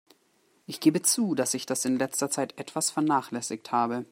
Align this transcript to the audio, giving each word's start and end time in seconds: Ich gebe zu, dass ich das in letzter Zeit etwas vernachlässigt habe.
Ich 0.65 0.79
gebe 0.79 1.03
zu, 1.03 1.35
dass 1.35 1.53
ich 1.53 1.67
das 1.67 1.85
in 1.85 1.95
letzter 1.99 2.31
Zeit 2.31 2.57
etwas 2.57 2.89
vernachlässigt 2.89 3.71
habe. 3.71 4.07